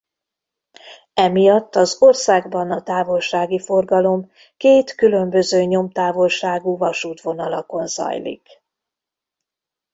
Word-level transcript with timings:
Emiatt 1.13 1.75
az 1.75 2.01
országban 2.01 2.71
a 2.71 2.83
távolsági 2.83 3.59
forgalom 3.59 4.31
két 4.57 4.95
különböző 4.95 5.63
nyomtávolságú 5.63 6.77
vasútvonalakon 6.77 7.87
zajlik. 7.87 8.47